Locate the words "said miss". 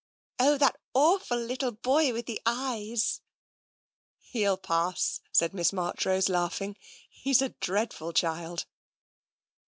5.31-5.71